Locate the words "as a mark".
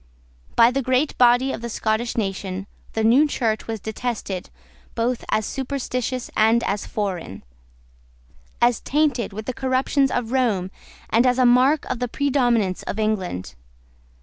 11.27-11.85